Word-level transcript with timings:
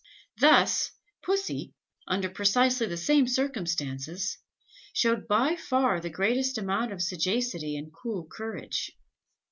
Thus, 0.39 0.93
Pussy, 1.21 1.75
under 2.07 2.27
precisely 2.27 2.87
the 2.87 2.97
same 2.97 3.27
circumstances, 3.27 4.39
showed 4.93 5.27
by 5.27 5.55
far 5.55 5.99
the 6.01 6.09
greatest 6.09 6.57
amount 6.57 6.91
of 6.91 7.03
sagacity 7.03 7.77
and 7.77 7.93
cool 7.93 8.25
courage. 8.25 8.97